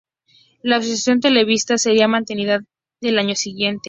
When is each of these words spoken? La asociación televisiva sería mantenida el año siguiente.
La 0.63 0.77
asociación 0.77 1.19
televisiva 1.19 1.77
sería 1.77 2.07
mantenida 2.07 2.65
el 3.01 3.19
año 3.19 3.35
siguiente. 3.35 3.79